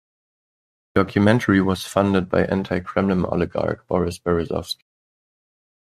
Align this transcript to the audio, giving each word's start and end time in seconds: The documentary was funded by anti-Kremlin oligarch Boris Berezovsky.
The 0.95 1.03
documentary 1.03 1.61
was 1.61 1.85
funded 1.85 2.27
by 2.27 2.45
anti-Kremlin 2.45 3.23
oligarch 3.23 3.85
Boris 3.85 4.17
Berezovsky. 4.17 4.81